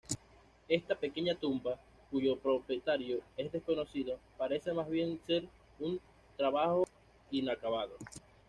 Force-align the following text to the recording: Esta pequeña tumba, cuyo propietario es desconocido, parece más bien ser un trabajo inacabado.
Esta 0.67 0.95
pequeña 0.95 1.35
tumba, 1.35 1.77
cuyo 2.09 2.35
propietario 2.35 3.19
es 3.37 3.51
desconocido, 3.51 4.17
parece 4.35 4.73
más 4.73 4.89
bien 4.89 5.21
ser 5.27 5.47
un 5.79 6.01
trabajo 6.37 6.87
inacabado. 7.29 7.95